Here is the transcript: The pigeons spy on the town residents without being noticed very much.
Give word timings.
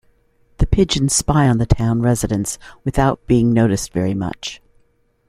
The 0.57 0.65
pigeons 0.65 1.13
spy 1.13 1.47
on 1.47 1.59
the 1.59 1.67
town 1.67 2.01
residents 2.01 2.57
without 2.83 3.23
being 3.27 3.53
noticed 3.53 3.93
very 3.93 4.15
much. 4.15 4.59